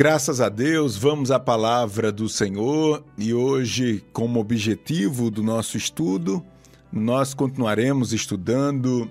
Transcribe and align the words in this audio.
Graças 0.00 0.40
a 0.40 0.48
Deus, 0.48 0.96
vamos 0.96 1.30
à 1.30 1.38
palavra 1.38 2.10
do 2.10 2.26
Senhor 2.26 3.04
e 3.18 3.34
hoje, 3.34 4.02
como 4.14 4.40
objetivo 4.40 5.30
do 5.30 5.42
nosso 5.42 5.76
estudo, 5.76 6.42
nós 6.90 7.34
continuaremos 7.34 8.14
estudando 8.14 9.10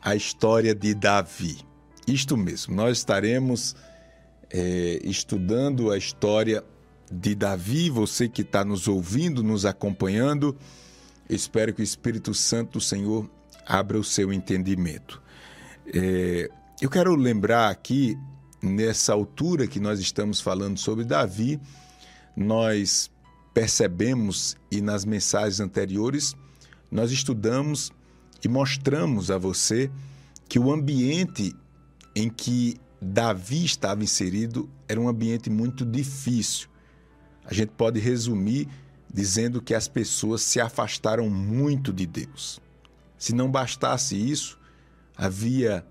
a 0.00 0.14
história 0.14 0.76
de 0.76 0.94
Davi. 0.94 1.58
Isto 2.06 2.36
mesmo, 2.36 2.72
nós 2.72 2.98
estaremos 2.98 3.74
é, 4.48 5.00
estudando 5.02 5.90
a 5.90 5.98
história 5.98 6.62
de 7.10 7.34
Davi. 7.34 7.90
Você 7.90 8.28
que 8.28 8.42
está 8.42 8.64
nos 8.64 8.86
ouvindo, 8.86 9.42
nos 9.42 9.66
acompanhando, 9.66 10.56
espero 11.28 11.74
que 11.74 11.82
o 11.82 11.82
Espírito 11.82 12.32
Santo 12.32 12.74
do 12.74 12.80
Senhor 12.80 13.28
abra 13.66 13.98
o 13.98 14.04
seu 14.04 14.32
entendimento. 14.32 15.20
É, 15.92 16.48
eu 16.80 16.88
quero 16.88 17.12
lembrar 17.16 17.70
aqui 17.70 18.16
nessa 18.62 19.12
altura 19.12 19.66
que 19.66 19.80
nós 19.80 19.98
estamos 19.98 20.40
falando 20.40 20.78
sobre 20.78 21.04
Davi, 21.04 21.60
nós 22.36 23.10
percebemos 23.52 24.56
e 24.70 24.80
nas 24.80 25.04
mensagens 25.04 25.60
anteriores 25.60 26.34
nós 26.90 27.10
estudamos 27.10 27.90
e 28.44 28.48
mostramos 28.48 29.30
a 29.30 29.38
você 29.38 29.90
que 30.48 30.58
o 30.58 30.72
ambiente 30.72 31.54
em 32.14 32.28
que 32.28 32.76
Davi 33.00 33.64
estava 33.64 34.02
inserido 34.04 34.68
era 34.86 35.00
um 35.00 35.08
ambiente 35.08 35.50
muito 35.50 35.84
difícil. 35.84 36.68
A 37.44 37.52
gente 37.52 37.70
pode 37.70 37.98
resumir 37.98 38.68
dizendo 39.12 39.60
que 39.60 39.74
as 39.74 39.88
pessoas 39.88 40.42
se 40.42 40.60
afastaram 40.60 41.28
muito 41.28 41.92
de 41.92 42.06
Deus. 42.06 42.60
Se 43.18 43.34
não 43.34 43.50
bastasse 43.50 44.16
isso, 44.16 44.58
havia 45.16 45.84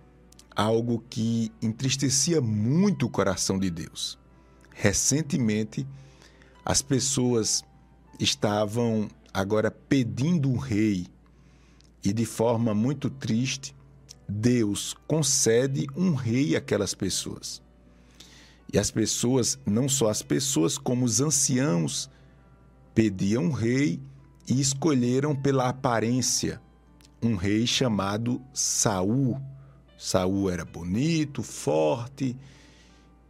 algo 0.56 1.04
que 1.10 1.52
entristecia 1.62 2.42
muito 2.42 3.06
o 3.06 3.10
coração 3.10 3.58
de 3.58 3.70
Deus. 3.70 4.18
Recentemente, 4.72 5.88
as 6.66 6.82
pessoas 6.82 7.64
estavam 8.20 9.08
agora 9.34 9.72
pedindo 9.72 10.50
um 10.50 10.58
rei 10.58 11.08
e, 12.04 12.14
de 12.14 12.26
forma 12.26 12.74
muito 12.74 13.10
triste, 13.10 13.76
Deus 14.28 14.96
concede 15.08 15.88
um 15.96 16.14
rei 16.14 16.56
àquelas 16.56 16.94
pessoas. 16.94 17.62
E 18.74 18.80
as 18.80 18.90
pessoas, 18.90 19.60
não 19.66 19.90
só 19.90 20.10
as 20.10 20.22
pessoas, 20.22 20.78
como 20.78 21.06
os 21.06 21.20
anciãos, 21.20 22.10
pediam 22.96 23.46
um 23.46 23.52
rei 23.52 24.00
e 24.48 24.60
escolheram 24.60 25.36
pela 25.36 25.68
aparência 25.70 26.62
um 27.22 27.36
rei 27.36 27.68
chamado 27.68 28.42
Saul 28.54 29.40
Saul 30.02 30.50
era 30.50 30.66
bonito, 30.66 31.44
forte 31.44 32.36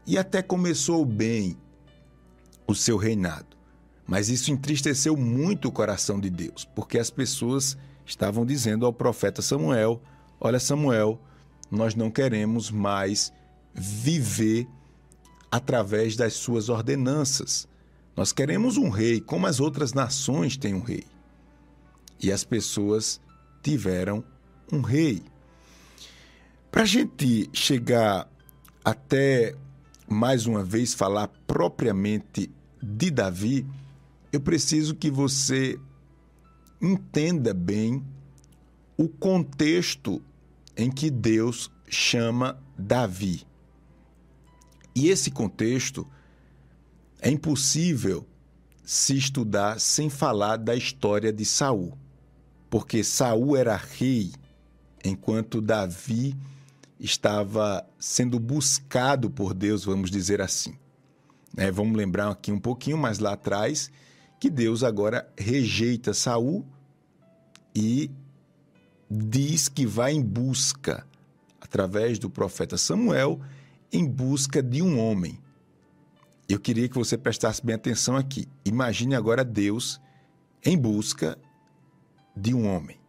e 0.08 0.18
até 0.18 0.42
começou 0.42 1.04
bem 1.04 1.58
o 2.66 2.74
seu 2.74 2.96
reinado. 2.96 3.58
Mas 4.08 4.30
isso 4.30 4.54
entristeceu 4.54 5.18
muito 5.18 5.68
o 5.68 5.72
coração 5.72 6.18
de 6.18 6.30
Deus, 6.30 6.64
porque 6.64 6.98
as 6.98 7.10
pessoas 7.10 7.78
estavam 8.06 8.46
dizendo 8.46 8.86
ao 8.86 8.94
profeta 8.94 9.42
Samuel: 9.42 10.02
Olha, 10.40 10.62
Samuel, 10.62 11.20
nós 11.70 11.94
não 11.94 12.10
queremos 12.10 12.72
mais 12.72 13.34
viver 13.74 14.66
através 15.52 16.16
das 16.16 16.36
suas 16.36 16.70
ordenanças. 16.70 17.68
Nós 18.16 18.32
queremos 18.32 18.78
um 18.78 18.88
rei, 18.88 19.20
como 19.20 19.46
as 19.46 19.60
outras 19.60 19.92
nações 19.92 20.56
têm 20.56 20.74
um 20.74 20.82
rei. 20.82 21.04
E 22.18 22.32
as 22.32 22.46
pessoas 22.46 23.20
tiveram 23.62 24.24
um 24.72 24.80
rei. 24.80 25.22
Para 26.72 26.84
a 26.84 26.86
gente 26.86 27.50
chegar 27.52 28.32
até 28.84 29.54
mais 30.08 30.46
uma 30.46 30.64
vez 30.64 30.94
falar 30.94 31.28
propriamente 31.46 32.50
de 32.82 33.12
Davi, 33.12 33.68
eu 34.32 34.40
preciso 34.40 34.96
que 34.96 35.12
você 35.12 35.78
entenda 36.82 37.54
bem 37.54 38.02
o 38.96 39.10
contexto 39.10 40.22
em 40.78 40.90
que 40.90 41.12
Deus 41.12 41.70
chama 41.90 42.58
Davi. 42.78 43.46
E 44.96 45.10
esse 45.10 45.30
contexto 45.30 46.08
é 47.20 47.30
impossível 47.30 48.26
se 48.86 49.18
estudar 49.18 49.78
sem 49.78 50.10
falar 50.10 50.56
da 50.56 50.74
história 50.74 51.34
de 51.34 51.44
Saul, 51.44 51.98
porque 52.70 53.04
Saul 53.04 53.58
era 53.58 53.76
rei 53.76 54.32
enquanto 55.04 55.60
Davi 55.60 56.34
estava 57.02 57.86
sendo 58.00 58.40
buscado 58.40 59.30
por 59.30 59.54
Deus, 59.54 59.84
vamos 59.84 60.12
dizer 60.12 60.40
assim. 60.40 60.78
É, 61.58 61.72
vamos 61.72 61.98
lembrar 61.98 62.30
aqui 62.30 62.52
um 62.52 62.60
pouquinho 62.60 62.98
mais 62.98 63.20
lá 63.20 63.34
atrás 63.34 63.92
que 64.40 64.50
Deus 64.50 64.84
agora 64.84 65.30
rejeita 65.38 66.14
Saul 66.14 66.66
e 67.76 68.10
diz 69.10 69.68
que 69.68 69.86
vai 69.86 70.14
em 70.14 70.22
busca, 70.22 71.06
através 71.60 72.18
do 72.18 72.30
profeta 72.30 72.78
Samuel, 72.78 73.42
em 73.92 74.08
busca 74.08 74.64
de 74.64 74.82
um 74.82 75.00
homem. 75.00 75.38
Eu 76.48 76.60
queria 76.60 76.88
que 76.88 76.98
você 76.98 77.18
prestasse 77.18 77.66
bem 77.66 77.76
atenção 77.76 78.16
aqui. 78.16 78.48
Imagine 78.64 79.16
agora 79.16 79.44
Deus 79.44 80.00
em 80.64 80.78
busca 80.78 81.38
de 82.36 82.54
um 82.54 82.68
homem. 82.68 83.00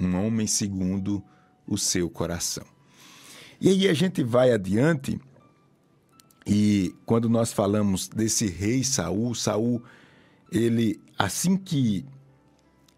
Um 0.00 0.16
homem 0.16 0.46
segundo 0.46 1.22
o 1.70 1.78
seu 1.78 2.10
coração. 2.10 2.64
E 3.60 3.68
aí 3.68 3.88
a 3.88 3.94
gente 3.94 4.22
vai 4.22 4.52
adiante 4.52 5.18
e 6.46 6.94
quando 7.06 7.28
nós 7.28 7.52
falamos 7.52 8.08
desse 8.08 8.46
rei 8.46 8.82
Saul, 8.82 9.34
Saul, 9.34 9.82
ele 10.50 11.00
assim 11.16 11.56
que 11.56 12.04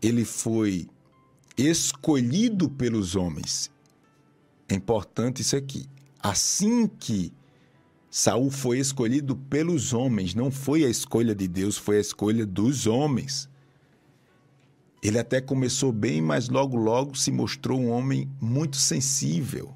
ele 0.00 0.24
foi 0.24 0.88
escolhido 1.56 2.70
pelos 2.70 3.14
homens. 3.14 3.70
É 4.68 4.74
importante 4.74 5.42
isso 5.42 5.54
aqui. 5.54 5.86
Assim 6.18 6.86
que 6.86 7.32
Saul 8.10 8.50
foi 8.50 8.78
escolhido 8.78 9.36
pelos 9.36 9.92
homens, 9.92 10.34
não 10.34 10.50
foi 10.50 10.84
a 10.84 10.88
escolha 10.88 11.34
de 11.34 11.46
Deus, 11.46 11.76
foi 11.76 11.98
a 11.98 12.00
escolha 12.00 12.46
dos 12.46 12.86
homens. 12.86 13.48
Ele 15.02 15.18
até 15.18 15.40
começou 15.40 15.90
bem, 15.90 16.22
mas 16.22 16.48
logo, 16.48 16.76
logo 16.76 17.16
se 17.16 17.32
mostrou 17.32 17.80
um 17.80 17.90
homem 17.90 18.30
muito 18.40 18.76
sensível, 18.76 19.74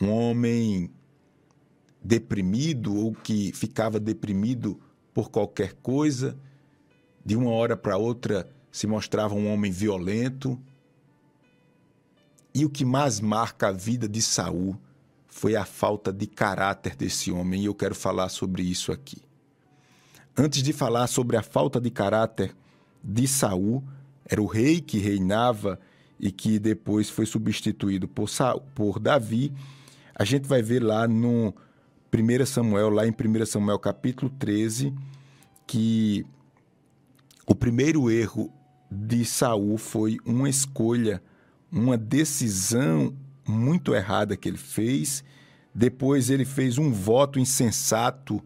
um 0.00 0.10
homem 0.10 0.90
deprimido 2.02 2.94
ou 2.94 3.12
que 3.12 3.52
ficava 3.52 3.98
deprimido 3.98 4.80
por 5.12 5.28
qualquer 5.28 5.74
coisa, 5.74 6.38
de 7.24 7.36
uma 7.36 7.50
hora 7.50 7.76
para 7.76 7.96
outra 7.96 8.48
se 8.70 8.86
mostrava 8.86 9.34
um 9.34 9.52
homem 9.52 9.70
violento. 9.70 10.58
E 12.54 12.64
o 12.64 12.70
que 12.70 12.84
mais 12.84 13.20
marca 13.20 13.68
a 13.68 13.72
vida 13.72 14.08
de 14.08 14.22
Saul 14.22 14.76
foi 15.26 15.56
a 15.56 15.64
falta 15.64 16.12
de 16.12 16.26
caráter 16.26 16.94
desse 16.94 17.32
homem, 17.32 17.62
e 17.62 17.64
eu 17.66 17.74
quero 17.74 17.94
falar 17.94 18.28
sobre 18.28 18.62
isso 18.62 18.92
aqui. 18.92 19.20
Antes 20.36 20.62
de 20.62 20.72
falar 20.72 21.06
sobre 21.06 21.36
a 21.36 21.42
falta 21.42 21.80
de 21.80 21.90
caráter 21.90 22.54
de 23.02 23.26
Saul, 23.26 23.82
era 24.32 24.40
o 24.40 24.46
rei 24.46 24.80
que 24.80 24.96
reinava 24.96 25.78
e 26.18 26.32
que 26.32 26.58
depois 26.58 27.10
foi 27.10 27.26
substituído 27.26 28.08
por, 28.08 28.30
por 28.74 28.98
Davi. 28.98 29.52
A 30.14 30.24
gente 30.24 30.48
vai 30.48 30.62
ver 30.62 30.82
lá 30.82 31.06
no 31.06 31.54
1 32.10 32.46
Samuel, 32.46 32.88
lá 32.88 33.06
em 33.06 33.10
1 33.10 33.44
Samuel 33.44 33.78
capítulo 33.78 34.32
13, 34.38 34.94
que 35.66 36.24
o 37.46 37.54
primeiro 37.54 38.10
erro 38.10 38.50
de 38.90 39.22
Saul 39.22 39.76
foi 39.76 40.16
uma 40.24 40.48
escolha, 40.48 41.22
uma 41.70 41.98
decisão 41.98 43.14
muito 43.46 43.94
errada 43.94 44.34
que 44.34 44.48
ele 44.48 44.56
fez. 44.56 45.22
Depois 45.74 46.30
ele 46.30 46.46
fez 46.46 46.78
um 46.78 46.90
voto 46.90 47.38
insensato 47.38 48.42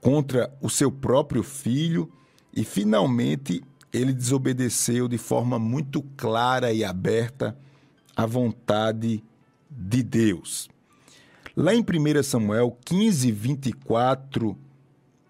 contra 0.00 0.50
o 0.62 0.70
seu 0.70 0.90
próprio 0.90 1.42
filho 1.42 2.10
e 2.54 2.64
finalmente 2.64 3.62
ele 3.92 4.12
desobedeceu 4.12 5.08
de 5.08 5.18
forma 5.18 5.58
muito 5.58 6.02
clara 6.16 6.72
e 6.72 6.84
aberta 6.84 7.56
à 8.16 8.26
vontade 8.26 9.22
de 9.70 10.02
Deus. 10.02 10.68
Lá 11.56 11.74
em 11.74 11.80
1 11.80 12.22
Samuel 12.22 12.76
15, 12.84 13.30
24, 13.32 14.56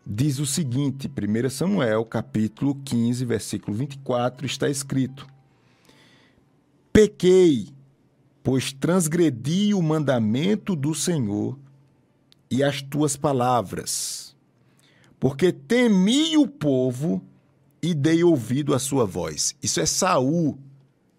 diz 0.06 0.38
o 0.38 0.46
seguinte: 0.46 1.08
1 1.08 1.50
Samuel, 1.50 2.04
capítulo 2.04 2.74
15, 2.84 3.24
versículo 3.24 3.76
24, 3.76 4.46
está 4.46 4.68
escrito: 4.68 5.26
Pequei, 6.92 7.68
pois 8.42 8.72
transgredi 8.72 9.74
o 9.74 9.82
mandamento 9.82 10.74
do 10.74 10.94
Senhor 10.94 11.58
e 12.50 12.62
as 12.62 12.80
tuas 12.80 13.16
palavras, 13.16 14.34
porque 15.20 15.52
temi 15.52 16.36
o 16.36 16.46
povo 16.48 17.22
e 17.82 17.94
dei 17.94 18.24
ouvido 18.24 18.74
à 18.74 18.78
sua 18.78 19.04
voz. 19.04 19.54
Isso 19.62 19.80
é 19.80 19.86
Saul 19.86 20.58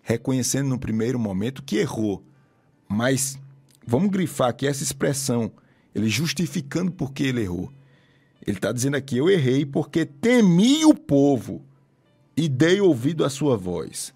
reconhecendo 0.02 0.68
no 0.70 0.80
primeiro 0.80 1.20
momento 1.20 1.64
que 1.64 1.78
errou. 1.78 2.24
Mas 2.88 3.38
vamos 3.86 4.10
grifar 4.10 4.50
aqui 4.50 4.66
essa 4.66 4.84
expressão 4.84 5.52
ele 5.94 6.10
justificando 6.10 6.92
porque 6.92 7.24
ele 7.24 7.42
errou. 7.42 7.72
Ele 8.46 8.58
está 8.58 8.72
dizendo 8.72 8.96
aqui: 8.96 9.18
Eu 9.18 9.30
errei 9.30 9.66
porque 9.66 10.06
temi 10.06 10.86
o 10.86 10.94
povo 10.94 11.62
e 12.36 12.48
dei 12.48 12.80
ouvido 12.82 13.26
à 13.26 13.30
sua 13.30 13.58
voz. 13.58 14.14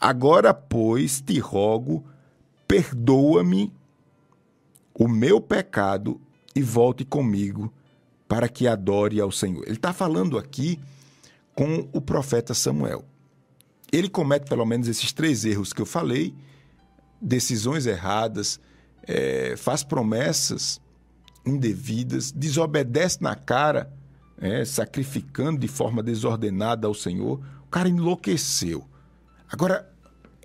Agora, 0.00 0.54
pois, 0.54 1.20
te 1.20 1.38
rogo, 1.38 2.04
perdoa-me 2.68 3.72
o 4.94 5.08
meu 5.08 5.40
pecado 5.40 6.20
e 6.54 6.62
volte 6.62 7.04
comigo 7.04 7.72
para 8.28 8.48
que 8.48 8.68
adore 8.68 9.20
ao 9.20 9.32
Senhor. 9.32 9.64
Ele 9.64 9.76
está 9.76 9.92
falando 9.92 10.38
aqui 10.38 10.78
com 11.58 11.88
o 11.92 12.00
profeta 12.00 12.54
Samuel. 12.54 13.04
Ele 13.90 14.08
comete 14.08 14.48
pelo 14.48 14.64
menos 14.64 14.86
esses 14.86 15.12
três 15.12 15.44
erros 15.44 15.72
que 15.72 15.82
eu 15.82 15.86
falei, 15.86 16.32
decisões 17.20 17.84
erradas, 17.84 18.60
é, 19.02 19.56
faz 19.56 19.82
promessas 19.82 20.80
indevidas, 21.44 22.30
desobedece 22.30 23.20
na 23.20 23.34
cara, 23.34 23.92
é, 24.40 24.64
sacrificando 24.64 25.58
de 25.58 25.66
forma 25.66 26.00
desordenada 26.00 26.86
ao 26.86 26.94
Senhor. 26.94 27.44
O 27.64 27.66
cara 27.66 27.88
enlouqueceu. 27.88 28.86
Agora, 29.50 29.92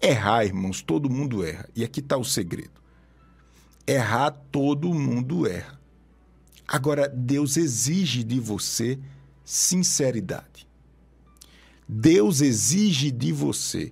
errar, 0.01 0.45
irmãos, 0.45 0.81
todo 0.81 1.11
mundo 1.11 1.45
erra. 1.45 1.69
E 1.75 1.83
aqui 1.83 1.99
está 1.99 2.17
o 2.17 2.25
segredo. 2.25 2.81
Errar, 3.85 4.31
todo 4.51 4.91
mundo 4.91 5.45
erra. 5.45 5.79
Agora, 6.67 7.07
Deus 7.07 7.55
exige 7.55 8.23
de 8.23 8.39
você 8.39 8.97
sinceridade. 9.45 10.72
Deus 11.87 12.41
exige 12.41 13.11
de 13.11 13.31
você 13.31 13.91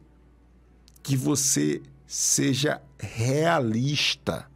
que 1.03 1.15
você 1.15 1.81
seja 2.05 2.81
realista. 2.99 4.49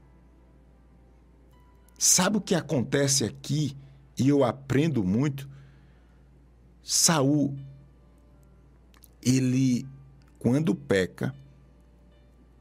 Sabe 1.98 2.38
o 2.38 2.42
que 2.42 2.54
acontece 2.54 3.24
aqui? 3.24 3.76
E 4.18 4.30
eu 4.30 4.44
aprendo 4.44 5.04
muito. 5.04 5.50
Saul, 6.84 7.56
ele, 9.22 9.88
quando 10.38 10.76
peca, 10.76 11.34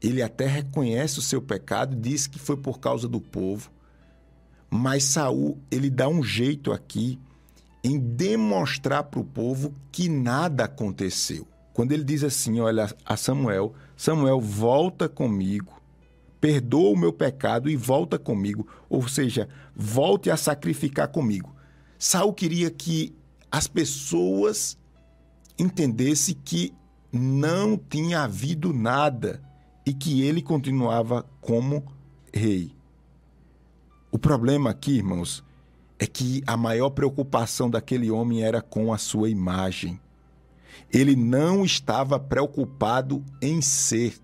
ele 0.01 0.21
até 0.21 0.47
reconhece 0.47 1.19
o 1.19 1.21
seu 1.21 1.41
pecado, 1.41 1.95
diz 1.95 2.25
que 2.27 2.39
foi 2.39 2.57
por 2.57 2.79
causa 2.79 3.07
do 3.07 3.21
povo, 3.21 3.71
mas 4.69 5.03
Saul, 5.03 5.57
ele 5.69 5.89
dá 5.89 6.07
um 6.07 6.23
jeito 6.23 6.71
aqui 6.71 7.19
em 7.85 7.99
demonstrar 7.99 9.03
para 9.03 9.19
o 9.19 9.23
povo 9.23 9.71
que 9.91 10.09
nada 10.09 10.63
aconteceu. 10.63 11.47
Quando 11.71 11.91
ele 11.91 12.03
diz 12.03 12.23
assim, 12.23 12.59
olha, 12.59 12.91
a 13.05 13.15
Samuel, 13.15 13.75
Samuel, 13.95 14.41
volta 14.41 15.07
comigo, 15.07 15.79
perdoa 16.41 16.89
o 16.89 16.97
meu 16.97 17.13
pecado 17.13 17.69
e 17.69 17.75
volta 17.75 18.17
comigo, 18.17 18.67
ou 18.89 19.07
seja, 19.07 19.47
volte 19.75 20.31
a 20.31 20.35
sacrificar 20.35 21.09
comigo. 21.09 21.55
Saul 21.99 22.33
queria 22.33 22.71
que 22.71 23.13
as 23.51 23.67
pessoas 23.67 24.79
entendessem 25.55 26.35
que 26.43 26.73
não 27.13 27.77
tinha 27.77 28.23
havido 28.23 28.73
nada 28.73 29.43
e 29.85 29.93
que 29.93 30.23
ele 30.23 30.41
continuava 30.41 31.23
como 31.39 31.85
rei. 32.33 32.71
O 34.11 34.17
problema 34.17 34.71
aqui, 34.71 34.97
irmãos, 34.97 35.43
é 35.97 36.05
que 36.05 36.43
a 36.45 36.57
maior 36.57 36.89
preocupação 36.89 37.69
daquele 37.69 38.11
homem 38.11 38.43
era 38.43 38.61
com 38.61 38.93
a 38.93 38.97
sua 38.97 39.29
imagem. 39.29 39.99
Ele 40.91 41.15
não 41.15 41.63
estava 41.63 42.19
preocupado 42.19 43.23
em 43.41 43.61
ser, 43.61 44.17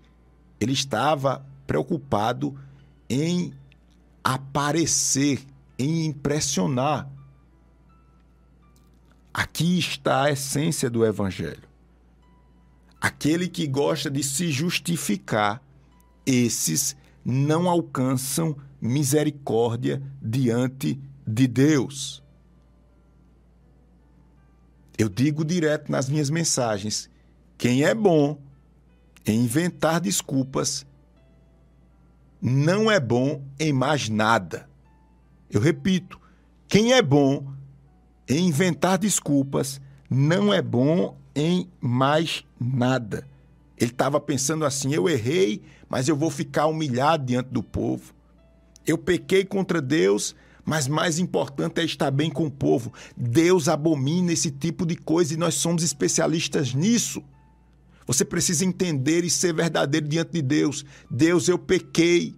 ele 0.60 0.72
estava 0.72 1.44
preocupado 1.66 2.58
em 3.08 3.52
aparecer, 4.22 5.40
em 5.78 6.06
impressionar. 6.06 7.10
Aqui 9.32 9.78
está 9.78 10.24
a 10.24 10.30
essência 10.30 10.90
do 10.90 11.04
Evangelho. 11.06 11.68
Aquele 13.00 13.48
que 13.48 13.66
gosta 13.66 14.10
de 14.10 14.22
se 14.22 14.52
justificar, 14.52 15.62
esses 16.24 16.94
não 17.24 17.68
alcançam 17.68 18.56
misericórdia 18.80 20.02
diante 20.20 20.94
de 20.94 21.11
Deus. 21.26 22.22
Eu 24.98 25.08
digo 25.08 25.44
direto 25.44 25.90
nas 25.90 26.08
minhas 26.08 26.30
mensagens: 26.30 27.10
quem 27.56 27.84
é 27.84 27.94
bom 27.94 28.40
em 29.24 29.44
inventar 29.44 30.00
desculpas 30.00 30.86
não 32.40 32.90
é 32.90 32.98
bom 32.98 33.42
em 33.58 33.72
mais 33.72 34.08
nada. 34.08 34.68
Eu 35.50 35.60
repito: 35.60 36.20
quem 36.68 36.92
é 36.92 37.02
bom 37.02 37.52
em 38.28 38.48
inventar 38.48 38.98
desculpas 38.98 39.80
não 40.08 40.52
é 40.52 40.60
bom 40.60 41.16
em 41.34 41.68
mais 41.80 42.44
nada. 42.60 43.26
Ele 43.78 43.90
estava 43.90 44.20
pensando 44.20 44.64
assim: 44.64 44.92
eu 44.92 45.08
errei, 45.08 45.62
mas 45.88 46.08
eu 46.08 46.16
vou 46.16 46.30
ficar 46.30 46.66
humilhado 46.66 47.24
diante 47.24 47.50
do 47.50 47.62
povo. 47.62 48.14
Eu 48.86 48.98
pequei 48.98 49.44
contra 49.44 49.80
Deus, 49.80 50.34
mas 50.64 50.86
mais 50.86 51.18
importante 51.18 51.80
é 51.80 51.84
estar 51.84 52.10
bem 52.10 52.30
com 52.30 52.46
o 52.46 52.50
povo. 52.50 52.92
Deus 53.16 53.68
abomina 53.68 54.32
esse 54.32 54.50
tipo 54.50 54.86
de 54.86 54.96
coisa 54.96 55.34
e 55.34 55.36
nós 55.36 55.54
somos 55.54 55.82
especialistas 55.82 56.72
nisso. 56.72 57.22
Você 58.06 58.24
precisa 58.24 58.64
entender 58.64 59.24
e 59.24 59.30
ser 59.30 59.54
verdadeiro 59.54 60.08
diante 60.08 60.32
de 60.32 60.42
Deus. 60.42 60.84
Deus, 61.10 61.48
eu 61.48 61.58
pequei. 61.58 62.36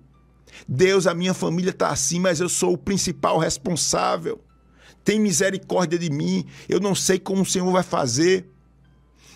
Deus, 0.69 1.07
a 1.07 1.15
minha 1.15 1.35
família 1.35 1.71
está 1.71 1.89
assim, 1.89 2.21
mas 2.21 2.41
eu 2.41 2.49
sou 2.49 2.75
o 2.75 2.79
principal 2.79 3.39
responsável. 3.39 4.43
Tem 5.03 5.19
misericórdia 5.19 5.99
de 5.99 6.11
mim. 6.11 6.47
Eu 6.69 6.81
não 6.81 6.95
sei 6.95 7.19
como 7.19 7.43
o 7.43 7.47
Senhor 7.47 7.71
vai 7.71 7.83
fazer, 7.83 8.49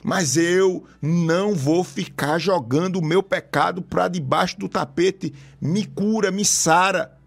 mas 0.02 0.36
eu 0.36 0.84
não 1.02 1.54
vou 1.54 1.84
ficar 1.84 2.38
jogando 2.38 2.96
o 2.96 3.04
meu 3.04 3.22
pecado 3.22 3.82
para 3.82 4.08
debaixo 4.08 4.58
do 4.58 4.68
tapete. 4.68 5.34
Me 5.60 5.84
cura, 5.84 6.30
me 6.30 6.44
sara 6.44 7.17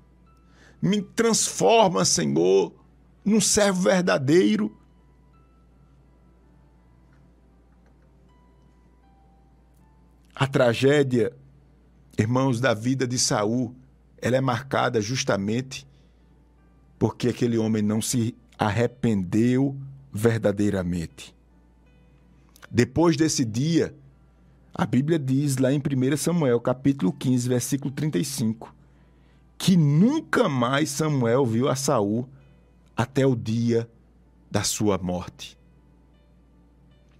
me 0.82 1.02
transforma, 1.02 2.04
Senhor, 2.04 2.74
num 3.24 3.40
servo 3.40 3.82
verdadeiro. 3.82 4.76
A 10.34 10.48
tragédia, 10.48 11.32
irmãos, 12.18 12.60
da 12.60 12.74
vida 12.74 13.08
de 13.08 13.20
Saul, 13.20 13.76
ela 14.20 14.38
é 14.38 14.42
marcada 14.42 15.00
justamente 15.00 15.88
porque 16.98 17.30
aquele 17.30 17.58
homem 17.58 17.82
não 17.82 18.02
se 18.02 18.36
arrependeu 18.58 19.76
verdadeiramente. 20.14 21.36
Depois 22.70 23.18
desse 23.18 23.44
dia, 23.44 23.96
a 24.74 24.86
Bíblia 24.86 25.18
diz 25.18 25.58
lá 25.58 25.74
em 25.74 25.80
1 25.80 26.18
Samuel, 26.18 26.60
capítulo 26.62 27.12
15, 27.12 27.50
versículo 27.50 27.92
35, 27.92 28.74
que 29.62 29.78
nunca 29.78 30.50
mais 30.50 30.90
Samuel 30.90 31.46
viu 31.46 31.70
a 31.70 31.76
Saul 31.76 32.28
até 32.98 33.28
o 33.28 33.36
dia 33.36 33.88
da 34.50 34.64
sua 34.64 34.98
morte. 34.98 35.56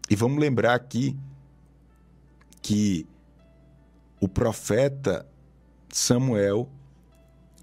E 0.10 0.16
vamos 0.16 0.40
lembrar 0.40 0.74
aqui 0.74 1.16
que 2.60 3.06
o 4.20 4.28
profeta 4.28 5.24
Samuel 5.88 6.68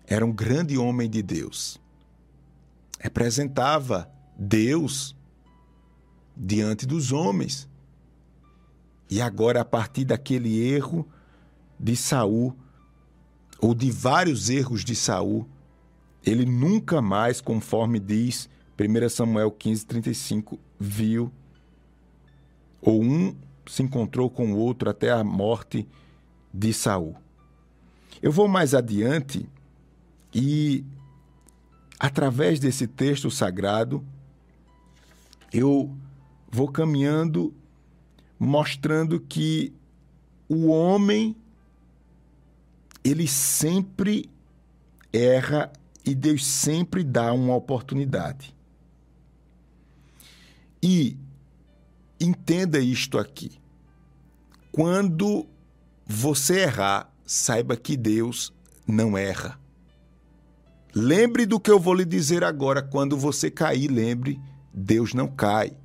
era 0.07 0.25
um 0.25 0.33
grande 0.33 0.79
homem 0.79 1.11
de 1.11 1.25
Deus. 1.25 1.81
Representava 3.01 4.09
Deus 4.39 5.17
diante 6.37 6.87
dos 6.87 7.11
homens. 7.11 7.69
E 9.11 9.21
agora, 9.21 9.63
a 9.63 9.65
partir 9.65 10.05
daquele 10.05 10.57
erro 10.63 11.05
de 11.81 11.97
Saul, 11.97 12.57
ou 13.61 13.75
de 13.75 13.91
vários 13.91 14.49
erros 14.51 14.85
de 14.85 14.95
Saul, 14.95 15.47
ele 16.25 16.45
nunca 16.45 17.01
mais, 17.01 17.41
conforme 17.41 17.99
diz 17.99 18.49
1 18.79 19.09
Samuel 19.09 19.51
15, 19.51 19.87
35, 19.87 20.59
viu, 20.79 21.33
ou 22.81 23.03
um 23.03 23.35
se 23.67 23.83
encontrou 23.83 24.31
com 24.31 24.53
o 24.53 24.57
outro 24.57 24.89
até 24.89 25.11
a 25.11 25.23
morte 25.23 25.87
de 26.53 26.73
Saul. 26.73 27.17
Eu 28.23 28.33
vou 28.33 28.49
mais 28.49 28.75
adiante 28.75 29.49
e, 30.35 30.85
através 31.99 32.59
desse 32.59 32.87
texto 32.87 33.31
sagrado, 33.31 34.05
eu 35.53 35.95
vou 36.51 36.69
caminhando 36.69 37.55
mostrando 38.39 39.21
que 39.21 39.73
o 40.49 40.69
homem 40.69 41.37
ele 43.05 43.27
sempre 43.27 44.31
erra 45.13 45.73
e 46.05 46.15
Deus 46.15 46.47
sempre 46.47 47.05
dá 47.05 47.33
uma 47.33 47.55
oportunidade. 47.55 48.55
E 50.83 51.17
entenda 52.21 52.79
isto 52.79 53.19
aqui. 53.19 53.59
Quando 54.73 55.47
você 56.07 56.61
errar, 56.61 57.13
saiba 57.27 57.77
que 57.77 57.97
Deus 57.97 58.53
não 58.87 59.19
erra. 59.19 59.59
Lembre 60.95 61.45
do 61.45 61.61
que 61.61 61.71
eu 61.71 61.79
vou 61.79 61.95
lhe 61.95 62.05
dizer 62.05 62.43
agora. 62.43 62.83
Quando 62.83 63.17
você 63.17 63.51
cair, 63.51 63.89
lembre: 63.89 64.41
Deus 64.73 65.13
não 65.13 65.29
cai. 65.29 65.77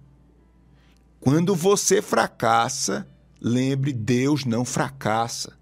Quando 1.20 1.55
você 1.55 2.01
fracassa, 2.01 3.08
lembre: 3.41 3.91
Deus 3.91 4.46
não 4.46 4.63
fracassa. 4.63 5.58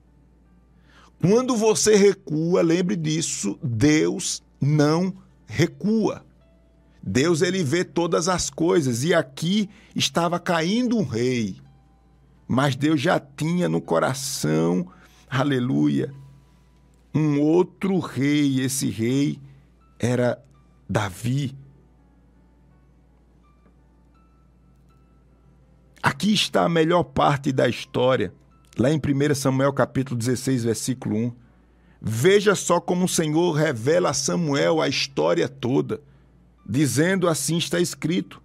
Quando 1.22 1.56
você 1.56 1.96
recua, 1.96 2.62
lembre 2.62 2.96
disso: 2.96 3.58
Deus 3.62 4.44
não 4.60 5.14
recua. 5.46 6.26
Deus 7.04 7.42
ele 7.42 7.64
vê 7.64 7.84
todas 7.84 8.28
as 8.28 8.50
coisas 8.50 9.04
e 9.04 9.14
aqui 9.14 9.70
estava 9.96 10.40
caindo 10.40 10.98
um 10.98 11.04
rei. 11.04 11.58
Mas 12.48 12.76
Deus 12.76 13.00
já 13.00 13.20
tinha 13.20 13.70
no 13.70 13.80
coração, 13.82 14.88
aleluia, 15.30 16.14
um 17.14 17.40
outro 17.40 18.00
rei. 18.00 18.60
Esse 18.62 18.90
rei 18.90 19.40
era 20.00 20.44
Davi. 20.90 21.56
Aqui 26.02 26.34
está 26.34 26.66
a 26.66 26.70
melhor 26.70 27.04
parte 27.04 27.52
da 27.52 27.68
história, 27.68 28.34
lá 28.82 28.92
em 28.92 28.98
1 28.98 29.36
Samuel 29.36 29.72
capítulo 29.72 30.18
16, 30.18 30.64
versículo 30.64 31.16
1. 31.16 31.34
Veja 32.02 32.56
só 32.56 32.80
como 32.80 33.06
o 33.06 33.10
Senhor 33.10 33.52
revela 33.52 34.10
a 34.10 34.14
Samuel 34.14 34.82
a 34.82 34.88
história 34.88 35.48
toda 35.48 36.02
dizendo 36.68 37.28
assim 37.28 37.58
está 37.58 37.80
escrito: 37.80 38.42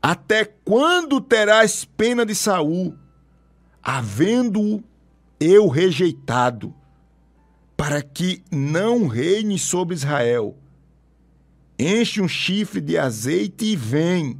Até 0.00 0.44
quando 0.44 1.20
terás 1.20 1.84
pena 1.84 2.24
de 2.24 2.34
Saul, 2.34 2.96
havendo-o 3.82 4.84
eu 5.40 5.66
rejeitado, 5.68 6.72
para 7.76 8.02
que 8.02 8.40
não 8.52 9.08
reine 9.08 9.58
sobre 9.58 9.96
Israel? 9.96 10.56
Enche 11.76 12.20
um 12.20 12.28
chifre 12.28 12.80
de 12.80 12.96
azeite 12.96 13.64
e 13.64 13.74
vem. 13.74 14.38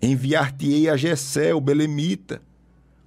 Enviar-te-ei 0.00 0.88
a 0.88 0.96
Jessé, 0.96 1.52
o 1.52 1.60
belemita, 1.60 2.40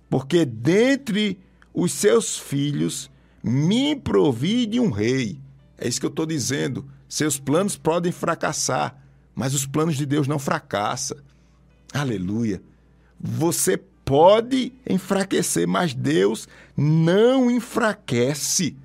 porque 0.09 0.45
dentre 0.45 1.39
os 1.73 1.91
seus 1.91 2.37
filhos 2.37 3.09
me 3.43 3.95
provide 3.95 4.79
um 4.79 4.89
rei. 4.89 5.39
É 5.77 5.87
isso 5.87 5.99
que 5.99 6.05
eu 6.05 6.11
estou 6.11 6.25
dizendo. 6.25 6.85
Seus 7.07 7.39
planos 7.39 7.77
podem 7.77 8.11
fracassar, 8.11 9.01
mas 9.35 9.53
os 9.53 9.65
planos 9.65 9.95
de 9.95 10.05
Deus 10.05 10.27
não 10.27 10.39
fracassam. 10.39 11.17
Aleluia. 11.93 12.61
Você 13.19 13.77
pode 13.77 14.73
enfraquecer, 14.89 15.67
mas 15.67 15.93
Deus 15.93 16.47
não 16.75 17.49
enfraquece. 17.49 18.75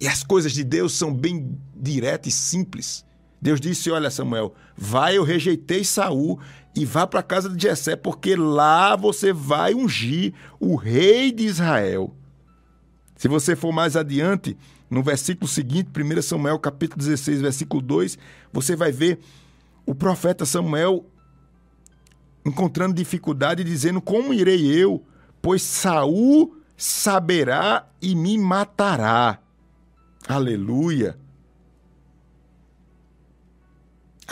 E 0.00 0.06
as 0.06 0.22
coisas 0.22 0.52
de 0.52 0.62
Deus 0.62 0.92
são 0.92 1.12
bem 1.12 1.58
diretas 1.74 2.32
e 2.32 2.36
simples. 2.36 3.04
Deus 3.40 3.60
disse: 3.60 3.90
Olha, 3.90 4.10
Samuel, 4.10 4.54
vai, 4.76 5.16
eu 5.16 5.24
rejeitei 5.24 5.84
Saul 5.84 6.38
e 6.74 6.84
vá 6.84 7.06
para 7.06 7.20
a 7.20 7.22
casa 7.22 7.48
de 7.48 7.62
Jessé, 7.62 7.96
porque 7.96 8.36
lá 8.36 8.96
você 8.96 9.32
vai 9.32 9.74
ungir 9.74 10.34
o 10.60 10.76
rei 10.76 11.32
de 11.32 11.44
Israel. 11.44 12.14
Se 13.16 13.28
você 13.28 13.56
for 13.56 13.72
mais 13.72 13.96
adiante, 13.96 14.56
no 14.90 15.02
versículo 15.02 15.48
seguinte, 15.48 15.88
1 15.96 16.22
Samuel 16.22 16.58
capítulo 16.58 16.98
16, 16.98 17.40
versículo 17.40 17.80
2, 17.80 18.18
você 18.52 18.76
vai 18.76 18.92
ver 18.92 19.18
o 19.86 19.94
profeta 19.94 20.44
Samuel 20.44 21.06
encontrando 22.44 22.94
dificuldade 22.94 23.64
dizendo: 23.64 24.00
"Como 24.00 24.34
irei 24.34 24.66
eu, 24.66 25.02
pois 25.40 25.62
Saul 25.62 26.56
saberá 26.76 27.88
e 28.02 28.14
me 28.14 28.36
matará". 28.36 29.38
Aleluia. 30.28 31.16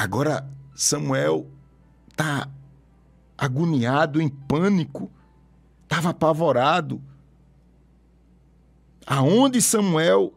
Agora 0.04 0.46
Samuel 0.74 1.46
está 2.10 2.46
agoniado, 3.38 4.20
em 4.20 4.28
pânico, 4.28 5.10
estava 5.82 6.10
apavorado. 6.10 7.00
Aonde 9.06 9.62
Samuel 9.62 10.34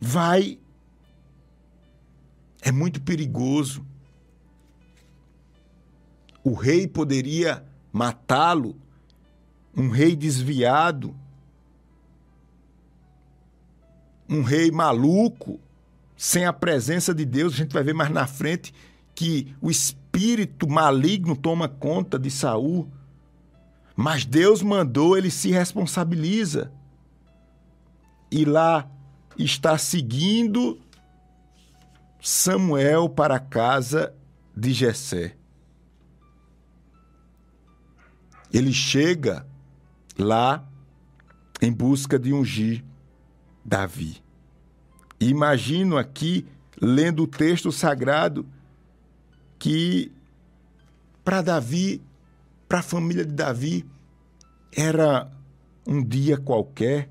vai? 0.00 0.58
É 2.62 2.72
muito 2.72 3.02
perigoso. 3.02 3.84
O 6.42 6.54
rei 6.54 6.88
poderia 6.88 7.62
matá-lo, 7.92 8.74
um 9.76 9.90
rei 9.90 10.16
desviado, 10.16 11.14
um 14.26 14.40
rei 14.40 14.70
maluco, 14.70 15.60
sem 16.24 16.46
a 16.46 16.54
presença 16.54 17.14
de 17.14 17.22
Deus. 17.26 17.52
A 17.52 17.56
gente 17.58 17.74
vai 17.74 17.82
ver 17.82 17.92
mais 17.92 18.10
na 18.10 18.26
frente 18.26 18.72
que 19.14 19.54
o 19.60 19.70
espírito 19.70 20.66
maligno 20.66 21.36
toma 21.36 21.68
conta 21.68 22.18
de 22.18 22.30
Saul. 22.30 22.90
Mas 23.94 24.24
Deus 24.24 24.62
mandou, 24.62 25.18
ele 25.18 25.30
se 25.30 25.50
responsabiliza. 25.50 26.72
E 28.30 28.46
lá 28.46 28.90
está 29.36 29.76
seguindo 29.76 30.80
Samuel 32.22 33.06
para 33.10 33.36
a 33.36 33.40
casa 33.40 34.14
de 34.56 34.72
Jessé. 34.72 35.36
Ele 38.50 38.72
chega 38.72 39.46
lá 40.18 40.66
em 41.60 41.70
busca 41.70 42.18
de 42.18 42.32
ungir 42.32 42.82
Davi. 43.62 44.23
Imagino 45.20 45.96
aqui, 45.96 46.46
lendo 46.80 47.22
o 47.22 47.26
texto 47.26 47.70
sagrado, 47.72 48.46
que 49.58 50.12
para 51.24 51.40
Davi 51.40 52.02
para 52.68 52.80
a 52.80 52.82
família 52.82 53.24
de 53.24 53.32
Davi 53.32 53.86
era 54.76 55.30
um 55.86 56.02
dia 56.02 56.36
qualquer, 56.36 57.08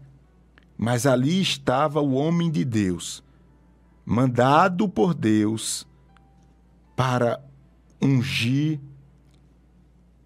mas 0.78 1.06
ali 1.06 1.42
estava 1.42 2.02
o 2.02 2.16
homem 2.16 2.52
de 2.52 2.66
Deus, 2.66 3.24
mandado 4.06 4.90
por 4.90 5.14
Deus 5.14 5.88
para 6.96 7.42
ungir 8.02 8.80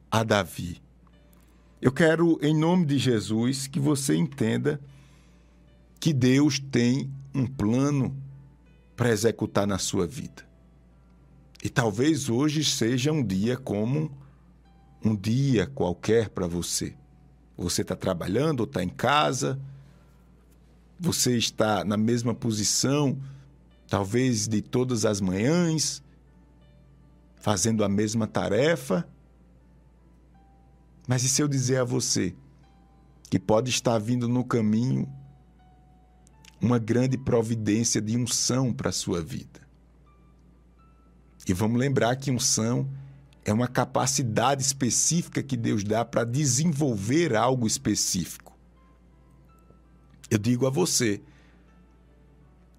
a 0.10 0.24
Davi. 0.24 0.82
Eu 1.80 1.92
quero, 1.92 2.40
em 2.42 2.58
nome 2.58 2.86
de 2.86 2.98
Jesus, 2.98 3.68
que 3.68 3.80
você 3.80 4.16
entenda 4.16 4.82
que 6.00 6.12
Deus 6.12 6.58
tem 6.58 7.12
um 7.34 7.46
plano 7.46 8.16
para 8.96 9.10
executar 9.10 9.68
na 9.68 9.78
sua 9.78 10.08
vida. 10.08 10.48
E 11.64 11.70
talvez 11.70 12.30
hoje 12.30 12.64
seja 12.64 13.12
um 13.12 13.24
dia 13.24 13.58
como 13.58 14.12
um 15.04 15.16
dia 15.16 15.68
qualquer 15.68 16.30
para 16.30 16.48
você. 16.48 16.96
Você 17.58 17.82
está 17.82 17.96
trabalhando 17.96 18.62
ou 18.62 18.66
está 18.66 18.84
em 18.84 18.90
casa, 18.90 19.60
você 21.00 21.38
está 21.38 21.84
na 21.84 21.98
mesma 21.98 22.34
posição, 22.34 23.20
talvez 23.88 24.48
de 24.48 24.62
todas 24.62 25.06
as 25.06 25.22
manhãs, 25.22 26.04
fazendo 27.36 27.84
a 27.84 27.90
mesma 27.90 28.28
tarefa. 28.28 29.08
Mas 31.08 31.24
e 31.24 31.30
se 31.30 31.42
eu 31.42 31.48
dizer 31.48 31.78
a 31.78 31.84
você 31.84 32.36
que 33.30 33.40
pode 33.40 33.70
estar 33.70 33.98
vindo 34.00 34.28
no 34.28 34.44
caminho 34.44 35.08
uma 36.62 36.80
grande 36.80 37.18
providência 37.18 38.02
de 38.02 38.18
unção 38.18 38.74
para 38.74 38.90
a 38.90 38.94
sua 38.94 39.22
vida? 39.22 39.68
E 41.48 41.54
vamos 41.54 41.80
lembrar 41.80 42.16
que 42.18 42.30
unção 42.30 42.90
é 43.46 43.54
uma 43.54 43.68
capacidade 43.68 44.62
específica 44.62 45.42
que 45.42 45.56
Deus 45.56 45.84
dá 45.84 46.04
para 46.04 46.26
desenvolver 46.26 47.34
algo 47.34 47.66
específico. 47.66 48.54
Eu 50.30 50.38
digo 50.38 50.68
a 50.68 50.70
você 50.70 51.22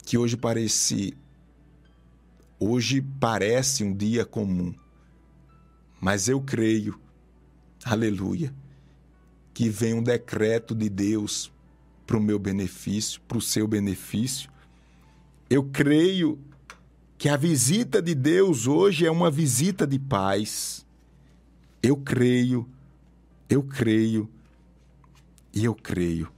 que 0.05 0.19
hoje 0.19 0.37
parece 0.37 1.17
hoje 2.61 3.01
parece 3.01 3.85
um 3.85 3.95
dia 3.95 4.27
comum, 4.27 4.75
mas 6.01 6.29
eu 6.29 6.41
creio, 6.41 7.01
aleluia, 7.85 8.53
que 9.55 9.71
vem 9.71 9.95
um 9.95 10.03
decreto 10.03 10.75
de 10.75 10.91
Deus 10.91 11.51
para 12.09 12.17
o 12.17 12.23
meu 12.23 12.39
benefício, 12.39 13.21
para 13.29 13.37
o 13.37 13.41
seu 13.41 13.69
benefício. 13.69 14.51
Eu 15.51 15.63
creio 15.63 16.41
que 17.19 17.29
a 17.29 17.37
visita 17.37 18.01
de 18.01 18.15
Deus 18.15 18.67
hoje 18.67 19.05
é 19.05 19.11
uma 19.11 19.31
visita 19.31 19.87
de 19.87 19.99
paz. 19.99 20.87
Eu 21.83 21.99
creio, 21.99 22.67
eu 23.47 23.63
creio 23.63 24.27
e 25.53 25.67
eu 25.67 25.75
creio. 25.75 26.33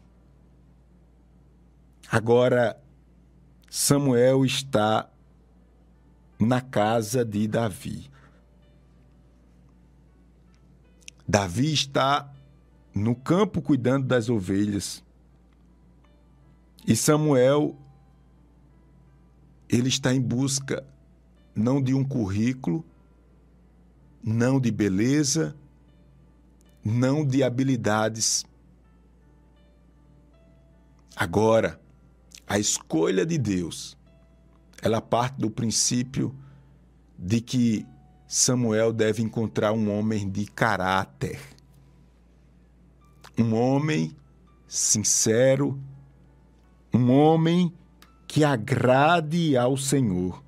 Agora, 2.10 2.76
Samuel 3.70 4.44
está 4.44 5.08
na 6.36 6.60
casa 6.60 7.24
de 7.24 7.46
Davi. 7.46 8.10
Davi 11.28 11.72
está 11.72 12.28
no 12.92 13.14
campo 13.14 13.62
cuidando 13.62 14.08
das 14.08 14.28
ovelhas. 14.28 15.00
E 16.90 16.96
Samuel, 16.96 17.78
ele 19.68 19.88
está 19.88 20.12
em 20.12 20.20
busca 20.20 20.84
não 21.54 21.80
de 21.80 21.94
um 21.94 22.02
currículo, 22.02 22.84
não 24.20 24.58
de 24.58 24.72
beleza, 24.72 25.54
não 26.84 27.24
de 27.24 27.44
habilidades. 27.44 28.44
Agora, 31.14 31.80
a 32.44 32.58
escolha 32.58 33.24
de 33.24 33.38
Deus, 33.38 33.96
ela 34.82 35.00
parte 35.00 35.36
do 35.36 35.48
princípio 35.48 36.34
de 37.16 37.40
que 37.40 37.86
Samuel 38.26 38.92
deve 38.92 39.22
encontrar 39.22 39.70
um 39.70 39.96
homem 39.96 40.28
de 40.28 40.44
caráter. 40.44 41.40
Um 43.38 43.54
homem 43.54 44.12
sincero, 44.66 45.80
um 46.92 47.10
homem 47.12 47.72
que 48.26 48.44
agrade 48.44 49.56
ao 49.56 49.76
Senhor. 49.76 50.42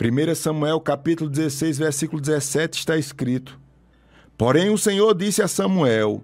1 0.00 0.34
Samuel 0.34 0.80
capítulo 0.80 1.28
16, 1.28 1.78
versículo 1.78 2.20
17 2.20 2.78
está 2.78 2.96
escrito: 2.96 3.58
Porém 4.36 4.70
o 4.70 4.78
Senhor 4.78 5.14
disse 5.14 5.42
a 5.42 5.48
Samuel: 5.48 6.22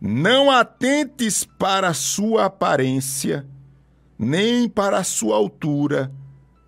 Não 0.00 0.50
atentes 0.50 1.44
para 1.44 1.88
a 1.88 1.94
sua 1.94 2.46
aparência, 2.46 3.46
nem 4.18 4.68
para 4.68 4.98
a 4.98 5.04
sua 5.04 5.36
altura, 5.36 6.12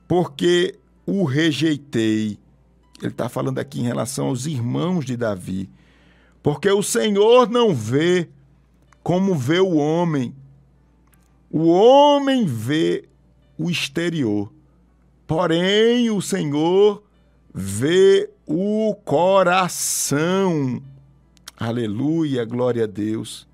porque 0.07 0.79
o 1.05 1.25
rejeitei. 1.25 2.39
Ele 3.01 3.13
está 3.13 3.29
falando 3.29 3.59
aqui 3.59 3.81
em 3.81 3.85
relação 3.85 4.29
aos 4.29 4.47
irmãos 4.47 5.05
de 5.05 5.17
Davi. 5.17 5.71
Porque 6.43 6.71
o 6.71 6.83
Senhor 6.83 7.49
não 7.49 7.75
vê 7.75 8.29
como 9.03 9.35
vê 9.35 9.61
o 9.61 9.77
homem. 9.77 10.35
O 11.51 11.69
homem 11.69 12.45
vê 12.45 13.09
o 13.57 13.71
exterior 13.71 14.53
Porém, 15.29 16.11
o 16.11 16.23
Senhor 16.23 17.05
vê 17.53 18.31
o 18.47 18.95
coração. 19.05 20.83
Aleluia, 21.55 22.47
glória 22.47 22.85
a 22.85 22.87
Deus. 22.87 23.47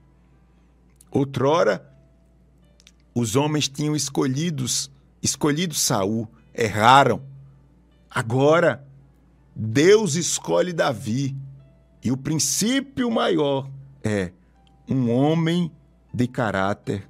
Outrora, 1.10 1.84
os 3.12 3.34
homens 3.34 3.66
tinham 3.66 3.96
escolhidos, 3.96 4.88
escolhido 5.20 5.74
Saul, 5.74 6.28
erraram. 6.54 7.20
Agora, 8.08 8.86
Deus 9.52 10.14
escolhe 10.14 10.72
Davi. 10.72 11.36
E 12.04 12.12
o 12.12 12.16
princípio 12.16 13.10
maior 13.10 13.68
é 14.04 14.30
um 14.88 15.10
homem 15.10 15.70
de 16.12 16.26
caráter 16.26 17.08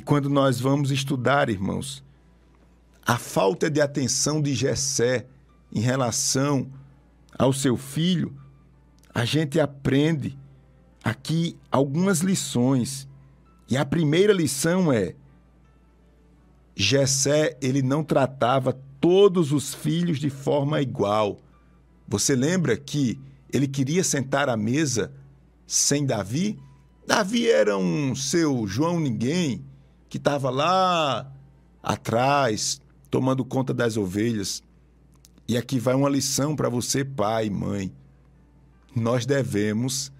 E 0.00 0.02
quando 0.02 0.30
nós 0.30 0.58
vamos 0.58 0.90
estudar, 0.90 1.50
irmãos, 1.50 2.02
a 3.06 3.18
falta 3.18 3.68
de 3.68 3.82
atenção 3.82 4.40
de 4.40 4.54
Jessé 4.54 5.26
em 5.70 5.80
relação 5.80 6.70
ao 7.38 7.52
seu 7.52 7.76
filho, 7.76 8.34
a 9.12 9.26
gente 9.26 9.60
aprende 9.60 10.38
aqui 11.04 11.54
algumas 11.70 12.20
lições. 12.20 13.06
E 13.68 13.76
a 13.76 13.84
primeira 13.84 14.32
lição 14.32 14.90
é: 14.90 15.14
Jessé, 16.74 17.58
ele 17.60 17.82
não 17.82 18.02
tratava 18.02 18.78
todos 19.00 19.52
os 19.52 19.74
filhos 19.74 20.18
de 20.18 20.30
forma 20.30 20.80
igual. 20.80 21.38
Você 22.08 22.34
lembra 22.34 22.74
que 22.74 23.20
ele 23.52 23.68
queria 23.68 24.04
sentar 24.04 24.48
à 24.48 24.56
mesa 24.56 25.12
sem 25.66 26.04
Davi? 26.04 26.58
Davi 27.06 27.48
era 27.48 27.76
um 27.76 28.14
seu 28.14 28.66
João 28.66 29.00
ninguém, 29.00 29.64
que 30.08 30.16
estava 30.16 30.50
lá 30.50 31.32
atrás, 31.82 32.80
tomando 33.10 33.44
conta 33.44 33.72
das 33.74 33.96
ovelhas. 33.96 34.62
E 35.48 35.56
aqui 35.56 35.78
vai 35.78 35.94
uma 35.94 36.08
lição 36.08 36.54
para 36.54 36.68
você, 36.68 37.04
pai 37.04 37.46
e 37.46 37.50
mãe. 37.50 37.92
Nós 38.94 39.26
devemos 39.26 40.12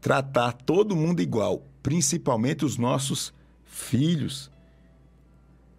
tratar 0.00 0.52
todo 0.52 0.96
mundo 0.96 1.20
igual, 1.20 1.64
principalmente 1.82 2.64
os 2.64 2.76
nossos 2.76 3.32
filhos. 3.64 4.50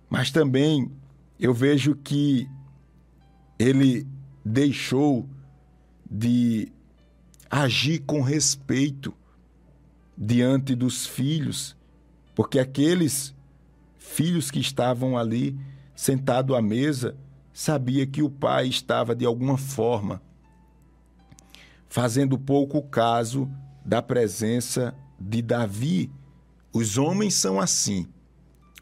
Mas 0.09 0.31
também 0.31 0.91
eu 1.39 1.53
vejo 1.53 1.95
que 1.95 2.47
ele 3.57 4.07
deixou 4.43 5.27
de 6.11 6.71
agir 7.49 7.99
com 7.99 8.21
respeito 8.21 9.13
diante 10.17 10.75
dos 10.75 11.07
filhos 11.07 11.75
porque 12.35 12.59
aqueles 12.59 13.33
filhos 13.97 14.51
que 14.51 14.59
estavam 14.59 15.17
ali 15.17 15.57
sentado 15.95 16.55
à 16.55 16.61
mesa 16.61 17.15
sabia 17.53 18.05
que 18.05 18.21
o 18.21 18.29
pai 18.29 18.67
estava 18.67 19.15
de 19.15 19.25
alguma 19.25 19.57
forma 19.57 20.21
fazendo 21.87 22.39
pouco 22.39 22.81
caso 22.81 23.51
da 23.85 24.01
presença 24.01 24.95
de 25.19 25.41
Davi. 25.41 26.09
Os 26.71 26.97
homens 26.97 27.33
são 27.33 27.59
assim. 27.59 28.07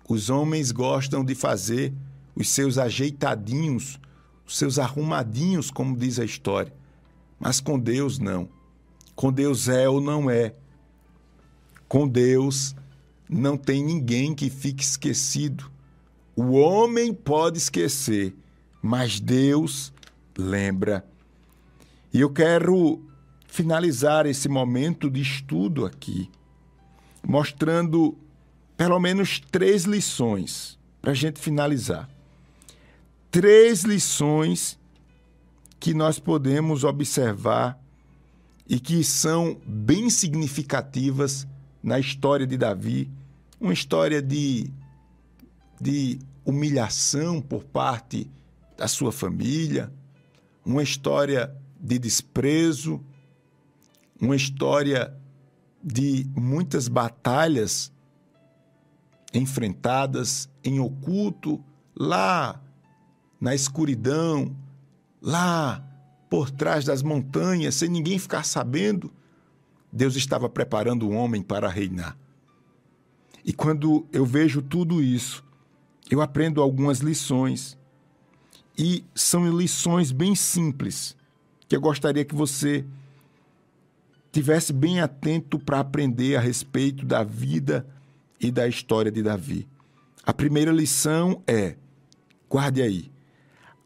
Os 0.07 0.29
homens 0.29 0.71
gostam 0.71 1.25
de 1.25 1.33
fazer 1.33 1.91
os 2.35 2.49
seus 2.49 2.77
ajeitadinhos, 2.77 3.99
os 4.45 4.57
seus 4.57 4.77
arrumadinhos, 4.77 5.71
como 5.71 5.97
diz 5.97 6.19
a 6.19 6.23
história. 6.23 6.71
Mas 7.39 7.61
com 7.61 7.79
Deus 7.79 8.19
não. 8.19 8.49
Com 9.15 9.31
Deus 9.31 9.67
é 9.67 9.87
ou 9.87 10.01
não 10.01 10.29
é. 10.29 10.53
Com 11.87 12.07
Deus 12.07 12.75
não 13.29 13.55
tem 13.55 13.83
ninguém 13.83 14.33
que 14.33 14.49
fique 14.49 14.83
esquecido. 14.83 15.71
O 16.35 16.51
homem 16.51 17.13
pode 17.13 17.57
esquecer, 17.57 18.35
mas 18.81 19.19
Deus 19.19 19.93
lembra. 20.37 21.05
E 22.13 22.21
eu 22.21 22.29
quero 22.29 23.05
finalizar 23.47 24.25
esse 24.25 24.47
momento 24.47 25.09
de 25.09 25.21
estudo 25.21 25.85
aqui, 25.85 26.29
mostrando 27.25 28.17
pelo 28.77 28.99
menos 28.99 29.41
três 29.51 29.83
lições 29.83 30.79
para 31.01 31.11
a 31.11 31.15
gente 31.15 31.39
finalizar. 31.39 32.09
Três 33.29 33.83
lições 33.83 34.78
que 35.79 35.93
nós 35.93 36.19
podemos 36.19 36.83
observar 36.83 37.79
e 38.67 38.79
que 38.79 39.03
são 39.03 39.59
bem 39.65 40.09
significativas 40.09 41.47
na 41.81 41.97
história 41.99 42.45
de 42.45 42.57
Davi. 42.57 43.09
Uma 43.59 43.73
história 43.73 44.21
de, 44.21 44.69
de 45.79 46.19
humilhação 46.45 47.41
por 47.41 47.63
parte 47.63 48.29
da 48.77 48.87
sua 48.87 49.11
família, 49.11 49.91
uma 50.65 50.83
história 50.83 51.55
de 51.79 51.97
desprezo, 51.97 53.01
uma 54.21 54.35
história 54.35 55.15
de 55.81 56.27
muitas 56.35 56.87
batalhas 56.87 57.91
enfrentadas 59.33 60.49
em 60.63 60.79
oculto, 60.79 61.63
lá 61.95 62.61
na 63.39 63.55
escuridão, 63.55 64.55
lá 65.21 65.83
por 66.29 66.51
trás 66.51 66.85
das 66.85 67.01
montanhas, 67.01 67.75
sem 67.75 67.89
ninguém 67.89 68.19
ficar 68.19 68.43
sabendo. 68.43 69.11
Deus 69.91 70.15
estava 70.15 70.47
preparando 70.47 71.07
o 71.07 71.11
homem 71.11 71.41
para 71.41 71.67
reinar. 71.67 72.17
E 73.43 73.51
quando 73.51 74.05
eu 74.11 74.25
vejo 74.25 74.61
tudo 74.61 75.01
isso, 75.01 75.43
eu 76.09 76.21
aprendo 76.21 76.61
algumas 76.61 76.99
lições. 76.99 77.77
E 78.77 79.03
são 79.15 79.49
lições 79.57 80.11
bem 80.11 80.35
simples, 80.35 81.15
que 81.67 81.75
eu 81.75 81.81
gostaria 81.81 82.23
que 82.23 82.35
você 82.35 82.85
tivesse 84.31 84.71
bem 84.71 85.01
atento 85.01 85.57
para 85.59 85.79
aprender 85.79 86.35
a 86.35 86.39
respeito 86.39 87.05
da 87.05 87.23
vida 87.23 87.85
e 88.39 88.51
da 88.51 88.67
história 88.67 89.11
de 89.11 89.21
Davi. 89.21 89.67
A 90.23 90.33
primeira 90.33 90.71
lição 90.71 91.41
é: 91.47 91.75
guarde 92.47 92.81
aí, 92.81 93.11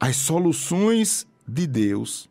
as 0.04 0.18
soluções 0.18 1.26
de 1.48 1.66
Deus 1.66 2.30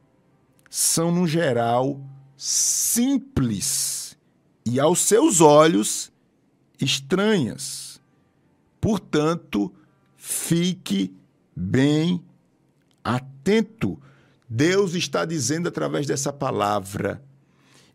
são, 0.69 1.11
no 1.11 1.27
geral, 1.27 1.99
simples 2.37 4.15
e, 4.67 4.79
aos 4.79 4.99
seus 4.99 5.41
olhos, 5.41 6.13
estranhas. 6.79 7.99
Portanto, 8.79 9.73
fique 10.19 11.17
bem 11.57 12.23
atento. 13.03 13.99
Deus 14.47 14.93
está 14.93 15.25
dizendo 15.25 15.67
através 15.67 16.07
dessa 16.07 16.31
palavra: 16.31 17.25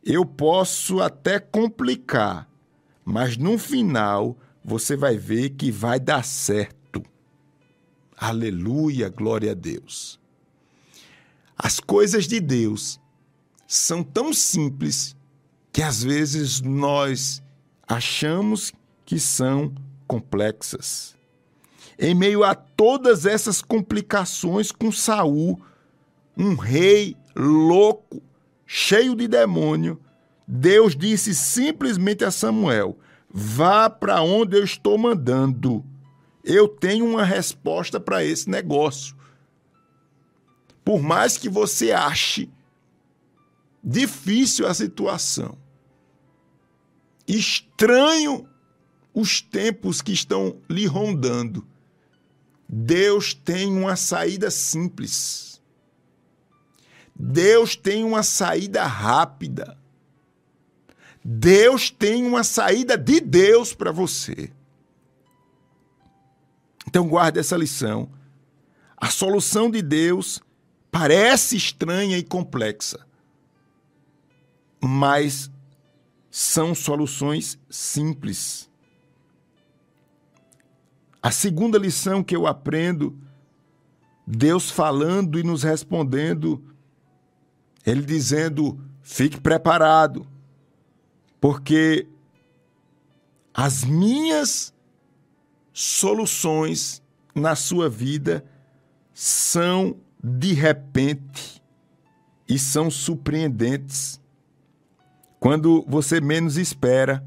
eu 0.03 0.25
posso 0.25 1.01
até 1.01 1.39
complicar, 1.39 2.49
mas 3.05 3.37
no 3.37 3.59
final 3.59 4.35
você 4.65 4.95
vai 4.95 5.19
ver 5.19 5.51
que 5.51 5.71
vai 5.71 5.99
dar 5.99 6.25
certo. 6.25 6.76
Aleluia, 8.19 9.09
glória 9.09 9.51
a 9.51 9.53
Deus. 9.53 10.19
As 11.55 11.79
coisas 11.79 12.27
de 12.27 12.39
Deus 12.39 12.99
são 13.67 14.01
tão 14.01 14.33
simples 14.33 15.15
que 15.71 15.83
às 15.83 16.03
vezes 16.03 16.59
nós 16.59 17.43
achamos 17.87 18.73
que 19.05 19.19
são 19.19 19.71
complexas. 20.07 21.15
Em 21.99 22.15
meio 22.15 22.43
a 22.43 22.55
todas 22.55 23.27
essas 23.27 23.61
complicações 23.61 24.71
com 24.71 24.91
Saul, 24.91 25.61
um 26.35 26.55
rei 26.55 27.15
louco, 27.35 28.21
cheio 28.65 29.15
de 29.15 29.27
demônio, 29.27 30.01
Deus 30.47 30.95
disse 30.95 31.35
simplesmente 31.35 32.25
a 32.25 32.31
Samuel: 32.31 32.97
Vá 33.29 33.91
para 33.91 34.23
onde 34.23 34.57
eu 34.57 34.63
estou 34.63 34.97
mandando. 34.97 35.85
Eu 36.49 36.65
tenho 36.65 37.05
uma 37.05 37.25
resposta 37.25 37.99
para 37.99 38.23
esse 38.23 38.49
negócio. 38.49 39.13
Por 40.81 41.01
mais 41.01 41.37
que 41.37 41.49
você 41.49 41.91
ache 41.91 42.49
difícil 43.83 44.65
a 44.65 44.73
situação, 44.73 45.57
estranho 47.27 48.47
os 49.13 49.41
tempos 49.41 50.01
que 50.01 50.13
estão 50.13 50.61
lhe 50.69 50.85
rondando, 50.85 51.67
Deus 52.67 53.33
tem 53.33 53.67
uma 53.67 53.97
saída 53.97 54.49
simples. 54.49 55.61
Deus 57.13 57.75
tem 57.75 58.05
uma 58.05 58.23
saída 58.23 58.85
rápida. 58.85 59.77
Deus 61.21 61.89
tem 61.89 62.25
uma 62.25 62.45
saída 62.45 62.97
de 62.97 63.19
Deus 63.19 63.73
para 63.73 63.91
você. 63.91 64.49
Então 66.87 67.07
guarde 67.07 67.39
essa 67.39 67.57
lição. 67.57 68.09
A 68.95 69.09
solução 69.09 69.69
de 69.69 69.81
Deus 69.81 70.41
parece 70.89 71.57
estranha 71.57 72.17
e 72.17 72.23
complexa, 72.23 73.05
mas 74.81 75.51
são 76.31 76.73
soluções 76.73 77.59
simples. 77.69 78.69
A 81.21 81.29
segunda 81.29 81.77
lição 81.77 82.23
que 82.23 82.35
eu 82.35 82.47
aprendo, 82.47 83.15
Deus 84.25 84.71
falando 84.71 85.37
e 85.37 85.43
nos 85.43 85.63
respondendo, 85.63 86.63
Ele 87.85 88.01
dizendo: 88.01 88.79
fique 89.01 89.39
preparado, 89.39 90.25
porque 91.41 92.07
as 93.53 93.83
minhas 93.83 94.73
soluções 95.79 97.03
na 97.35 97.55
sua 97.55 97.87
vida 97.87 98.43
são 99.13 99.95
de 100.23 100.51
repente 100.51 101.61
e 102.49 102.57
são 102.57 102.89
surpreendentes. 102.89 104.19
Quando 105.39 105.85
você 105.87 106.19
menos 106.19 106.57
espera, 106.57 107.23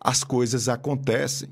as 0.00 0.24
coisas 0.24 0.68
acontecem. 0.68 1.48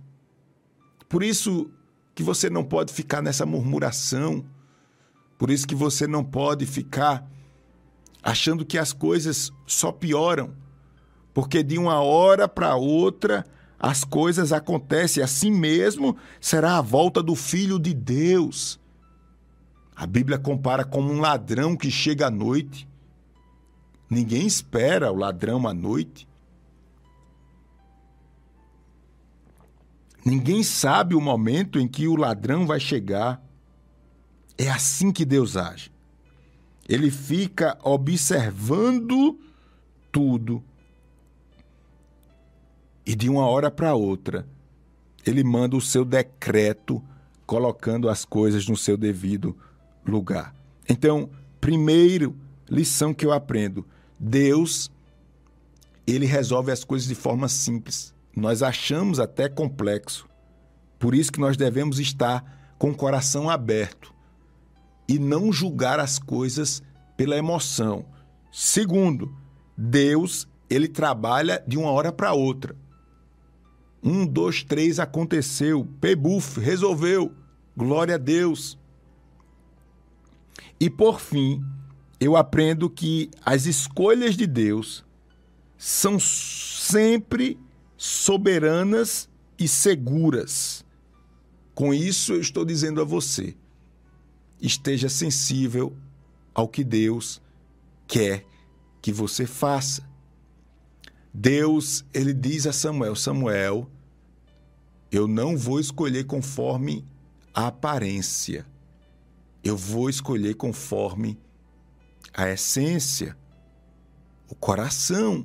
Por 1.09 1.23
isso 1.23 1.71
que 2.17 2.23
você 2.25 2.51
não 2.51 2.65
pode 2.65 2.93
ficar 2.93 3.23
nessa 3.23 3.47
murmuração. 3.47 4.45
Por 5.39 5.51
isso 5.51 5.69
que 5.69 5.75
você 5.77 6.05
não 6.05 6.25
pode 6.25 6.67
ficar 6.67 7.25
achando 8.21 8.67
que 8.67 8.77
as 8.77 8.93
coisas 8.93 9.53
só 9.69 9.93
pioram. 9.93 10.53
Porque 11.33 11.63
de 11.63 11.79
uma 11.79 12.01
hora 12.01 12.49
para 12.49 12.75
outra 12.75 13.47
as 13.85 14.03
coisas 14.03 14.51
acontecem 14.51 15.23
assim 15.23 15.51
mesmo, 15.51 16.17
será 16.41 16.79
a 16.79 16.81
volta 16.81 17.23
do 17.23 17.35
Filho 17.35 17.79
de 17.79 17.93
Deus. 17.93 18.81
A 19.95 20.07
Bíblia 20.07 20.39
compara 20.39 20.87
como 20.87 21.13
um 21.13 21.21
ladrão 21.21 21.77
que 21.77 21.91
chega 21.91 22.29
à 22.29 22.31
noite. 22.31 22.89
Ninguém 24.09 24.47
espera 24.47 25.13
o 25.13 25.17
ladrão 25.17 25.69
à 25.69 25.75
noite. 25.75 26.27
Ninguém 30.25 30.63
sabe 30.63 31.15
o 31.15 31.21
momento 31.21 31.79
em 31.79 31.87
que 31.87 32.09
o 32.09 32.17
ladrão 32.17 32.67
vai 32.67 32.81
chegar. 32.81 33.45
É 34.57 34.71
assim 34.71 35.13
que 35.13 35.27
Deus 35.27 35.59
age. 35.59 35.93
Ele 36.89 37.11
fica 37.11 37.77
observando 37.83 39.39
tudo 40.11 40.65
e 43.07 43.15
de 43.15 43.29
uma 43.29 43.47
hora 43.47 43.71
para 43.71 43.95
outra, 43.95 44.47
ele 45.27 45.45
manda 45.45 45.77
o 45.77 45.81
seu 45.81 46.05
decreto 46.05 47.03
colocando 47.47 48.09
as 48.09 48.25
coisas 48.25 48.67
no 48.67 48.77
seu 48.77 48.97
devido 48.97 49.57
lugar. 50.07 50.55
Então, 50.89 51.31
primeiro 51.61 52.37
lição 52.69 53.13
que 53.13 53.25
eu 53.25 53.33
aprendo, 53.33 53.87
Deus 54.19 54.91
ele 56.07 56.27
resolve 56.27 56.71
as 56.71 56.85
coisas 56.85 57.09
de 57.09 57.15
forma 57.15 57.49
simples. 57.49 58.15
Nós 58.37 58.63
achamos 58.63 59.19
até 59.19 59.49
complexo. 59.49 60.29
Por 60.99 61.15
isso 61.15 61.33
que 61.33 61.41
nós 61.41 61.57
devemos 61.57 61.99
estar 61.99 62.75
com 62.79 62.91
o 62.91 62.95
coração 62.95 63.49
aberto 63.49 64.13
e 65.09 65.19
não 65.19 65.53
julgar 65.53 66.01
as 66.01 66.19
coisas 66.19 66.83
pela 67.17 67.37
emoção. 67.37 68.05
Segundo, 68.53 69.35
Deus 69.77 70.49
ele 70.69 70.89
trabalha 70.89 71.63
de 71.67 71.79
uma 71.79 71.91
hora 71.91 72.13
para 72.13 72.33
outra. 72.33 72.77
Um, 74.05 74.27
dois, 74.27 74.63
três, 74.63 75.01
aconteceu. 75.01 75.89
Pebuf, 75.99 76.61
resolveu. 76.61 77.33
Glória 77.75 78.17
a 78.17 78.19
Deus. 78.19 78.79
E 80.79 80.91
por 80.91 81.19
fim, 81.19 81.65
eu 82.21 82.37
aprendo 82.37 82.91
que 82.91 83.31
as 83.43 83.65
escolhas 83.65 84.37
de 84.37 84.47
Deus 84.47 85.03
são 85.79 86.21
sempre 86.21 87.59
soberanas 87.97 89.29
e 89.59 89.67
seguras. 89.67 90.85
Com 91.75 91.95
isso, 91.95 92.35
eu 92.35 92.41
estou 92.41 92.65
dizendo 92.65 93.01
a 93.01 93.05
você: 93.05 93.57
esteja 94.61 95.09
sensível 95.09 95.97
ao 96.55 96.69
que 96.69 96.85
Deus 96.85 97.41
quer 98.07 98.45
que 99.01 99.11
você 99.11 99.47
faça. 99.47 100.07
Deus, 101.37 102.05
ele 102.15 102.33
diz 102.33 102.65
a 102.65 102.73
Samuel: 102.73 103.17
Samuel, 103.17 103.91
eu 105.11 105.27
não 105.27 105.57
vou 105.57 105.81
escolher 105.81 106.25
conforme 106.25 107.05
a 107.53 107.67
aparência. 107.67 108.65
Eu 109.63 109.77
vou 109.77 110.09
escolher 110.09 110.55
conforme 110.55 111.37
a 112.33 112.49
essência, 112.49 113.37
o 114.49 114.55
coração. 114.55 115.45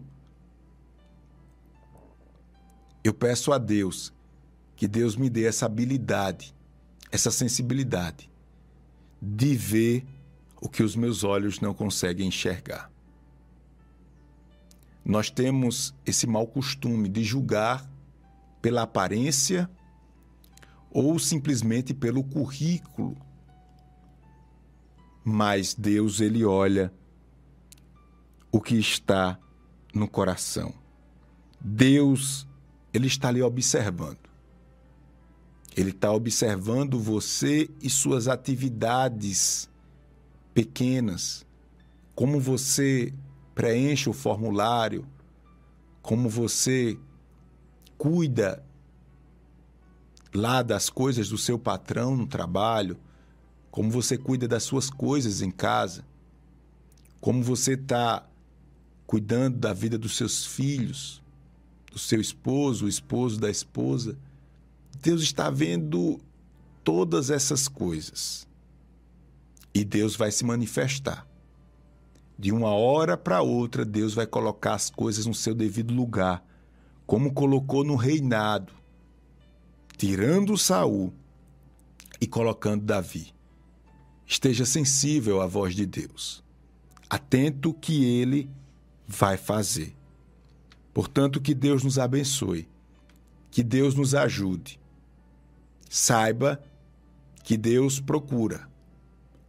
Eu 3.03 3.13
peço 3.13 3.51
a 3.51 3.57
Deus 3.57 4.13
que 4.75 4.87
Deus 4.87 5.15
me 5.15 5.29
dê 5.29 5.45
essa 5.45 5.65
habilidade, 5.65 6.53
essa 7.11 7.31
sensibilidade 7.31 8.29
de 9.19 9.55
ver 9.55 10.05
o 10.61 10.69
que 10.69 10.83
os 10.83 10.95
meus 10.95 11.23
olhos 11.23 11.59
não 11.59 11.73
conseguem 11.73 12.27
enxergar. 12.27 12.88
Nós 15.09 15.31
temos 15.31 15.91
esse 16.05 16.27
mau 16.27 16.45
costume 16.45 17.09
de 17.09 17.23
julgar 17.23 17.89
pela 18.61 18.83
aparência 18.83 19.67
ou 20.91 21.17
simplesmente 21.17 21.95
pelo 21.95 22.23
currículo. 22.23 23.17
Mas 25.23 25.73
Deus 25.73 26.21
ele 26.21 26.45
olha 26.45 26.93
o 28.51 28.61
que 28.61 28.75
está 28.75 29.39
no 29.91 30.07
coração. 30.07 30.71
Deus 31.59 32.47
ele 32.93 33.07
está 33.07 33.29
ali 33.29 33.41
observando. 33.41 34.29
Ele 35.75 35.89
está 35.89 36.11
observando 36.11 36.99
você 36.99 37.67
e 37.81 37.89
suas 37.89 38.27
atividades 38.27 39.67
pequenas, 40.53 41.47
como 42.13 42.39
você 42.39 43.11
preenche 43.59 44.09
o 44.09 44.13
formulário, 44.13 45.05
como 46.01 46.29
você 46.29 46.97
cuida 47.97 48.63
lá 50.33 50.61
das 50.61 50.89
coisas 50.89 51.27
do 51.27 51.37
seu 51.37 51.59
patrão 51.59 52.15
no 52.15 52.25
trabalho, 52.25 52.97
como 53.69 53.91
você 53.91 54.17
cuida 54.17 54.47
das 54.47 54.63
suas 54.63 54.89
coisas 54.89 55.41
em 55.41 55.51
casa, 55.51 56.05
como 57.19 57.43
você 57.43 57.73
está 57.73 58.25
cuidando 59.05 59.57
da 59.57 59.73
vida 59.73 59.97
dos 59.97 60.15
seus 60.15 60.45
filhos, 60.45 61.21
do 61.91 61.99
seu 61.99 62.21
esposo, 62.21 62.85
o 62.85 62.87
esposo 62.87 63.41
da 63.41 63.49
esposa. 63.49 64.17
Deus 65.01 65.21
está 65.21 65.49
vendo 65.49 66.21
todas 66.81 67.29
essas 67.29 67.67
coisas. 67.67 68.47
E 69.73 69.83
Deus 69.83 70.15
vai 70.15 70.31
se 70.31 70.45
manifestar. 70.45 71.28
De 72.39 72.53
uma 72.53 72.69
hora 72.69 73.17
para 73.17 73.41
outra, 73.41 73.83
Deus 73.83 74.13
vai 74.13 74.25
colocar 74.25 74.73
as 74.73 74.89
coisas 74.89 75.25
no 75.25 75.33
seu 75.33 75.53
devido 75.53 75.93
lugar 75.93 76.41
como 77.05 77.33
colocou 77.33 77.83
no 77.83 77.97
reinado, 77.97 78.71
tirando 79.97 80.57
Saul 80.57 81.11
e 82.21 82.25
colocando 82.25 82.85
Davi. 82.85 83.33
Esteja 84.25 84.65
sensível 84.65 85.41
à 85.41 85.47
voz 85.47 85.75
de 85.75 85.85
Deus, 85.85 86.41
atento 87.09 87.73
que 87.73 88.05
ele 88.05 88.49
vai 89.05 89.35
fazer. 89.35 89.93
Portanto, 90.93 91.41
que 91.41 91.53
Deus 91.53 91.83
nos 91.83 91.99
abençoe, 91.99 92.69
que 93.51 93.63
Deus 93.63 93.95
nos 93.95 94.15
ajude. 94.15 94.79
Saiba 95.89 96.63
que 97.43 97.57
Deus 97.57 97.99
procura 97.99 98.69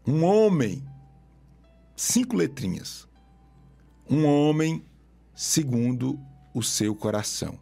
um 0.05 0.25
homem, 0.25 0.83
cinco 2.01 2.35
letrinhas, 2.35 3.07
um 4.09 4.25
homem 4.25 4.83
segundo 5.35 6.19
o 6.55 6.63
seu 6.63 6.95
coração. 6.95 7.59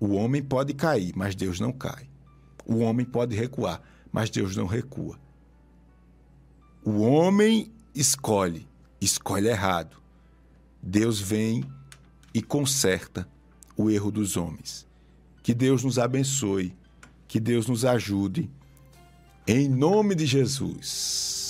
O 0.00 0.14
homem 0.14 0.42
pode 0.42 0.72
cair, 0.72 1.12
mas 1.14 1.34
Deus 1.34 1.60
não 1.60 1.70
cai. 1.70 2.08
O 2.64 2.78
homem 2.78 3.04
pode 3.04 3.36
recuar, 3.36 3.82
mas 4.10 4.30
Deus 4.30 4.56
não 4.56 4.64
recua. 4.64 5.20
O 6.82 7.00
homem 7.00 7.70
escolhe, 7.94 8.66
escolhe 9.02 9.48
errado. 9.48 9.98
Deus 10.82 11.20
vem 11.20 11.62
e 12.32 12.40
conserta 12.40 13.28
o 13.76 13.90
erro 13.90 14.10
dos 14.10 14.38
homens. 14.38 14.86
Que 15.42 15.52
Deus 15.52 15.84
nos 15.84 15.98
abençoe, 15.98 16.74
que 17.26 17.38
Deus 17.38 17.66
nos 17.66 17.84
ajude. 17.84 18.50
Em 19.46 19.68
nome 19.68 20.14
de 20.14 20.24
Jesus. 20.24 21.47